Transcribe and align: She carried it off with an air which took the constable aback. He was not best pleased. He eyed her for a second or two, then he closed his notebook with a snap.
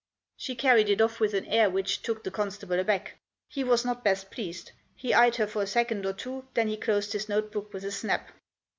She 0.35 0.55
carried 0.55 0.89
it 0.89 0.99
off 0.99 1.19
with 1.19 1.35
an 1.35 1.45
air 1.45 1.69
which 1.69 2.01
took 2.01 2.23
the 2.23 2.31
constable 2.31 2.79
aback. 2.79 3.19
He 3.47 3.63
was 3.63 3.85
not 3.85 4.03
best 4.03 4.31
pleased. 4.31 4.71
He 4.95 5.13
eyed 5.13 5.35
her 5.35 5.45
for 5.45 5.61
a 5.61 5.67
second 5.67 6.07
or 6.07 6.13
two, 6.13 6.47
then 6.55 6.69
he 6.69 6.75
closed 6.75 7.13
his 7.13 7.29
notebook 7.29 7.71
with 7.71 7.83
a 7.85 7.91
snap. 7.91 8.31